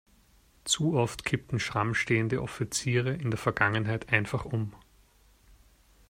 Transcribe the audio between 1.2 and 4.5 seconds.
kippten stramm stehende Offiziere in der Vergangenheit einfach